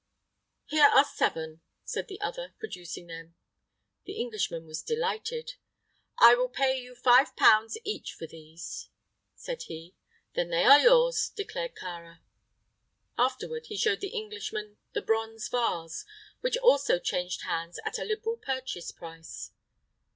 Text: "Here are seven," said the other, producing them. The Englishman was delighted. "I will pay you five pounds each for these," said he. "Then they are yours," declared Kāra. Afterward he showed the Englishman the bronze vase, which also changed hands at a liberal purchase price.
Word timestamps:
"Here 0.65 0.87
are 0.87 1.03
seven," 1.05 1.61
said 1.85 2.07
the 2.07 2.19
other, 2.21 2.55
producing 2.57 3.05
them. 3.05 3.35
The 4.05 4.13
Englishman 4.17 4.65
was 4.65 4.81
delighted. 4.81 5.53
"I 6.17 6.33
will 6.33 6.49
pay 6.49 6.75
you 6.79 6.95
five 6.95 7.35
pounds 7.35 7.77
each 7.83 8.13
for 8.13 8.25
these," 8.25 8.89
said 9.35 9.61
he. 9.67 9.93
"Then 10.33 10.49
they 10.49 10.63
are 10.65 10.79
yours," 10.79 11.29
declared 11.29 11.75
Kāra. 11.75 12.17
Afterward 13.15 13.67
he 13.67 13.77
showed 13.77 13.99
the 13.99 14.07
Englishman 14.17 14.77
the 14.93 15.03
bronze 15.03 15.47
vase, 15.49 16.03
which 16.39 16.57
also 16.57 16.97
changed 16.97 17.43
hands 17.43 17.79
at 17.85 17.99
a 17.99 18.03
liberal 18.03 18.37
purchase 18.37 18.91
price. 18.91 19.51